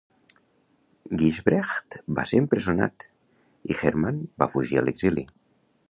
Gijsbrecht 1.21 1.97
va 2.21 2.25
ser 2.31 2.41
empresonat, 2.45 3.07
i 3.73 3.79
Herman 3.83 4.21
va 4.45 4.53
fugir 4.57 4.81
a 4.83 4.87
l'exili. 4.89 5.33